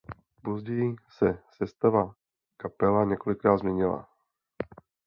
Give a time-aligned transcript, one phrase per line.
[0.43, 2.15] Později se sestava
[2.57, 4.09] kapela několikrát změnila.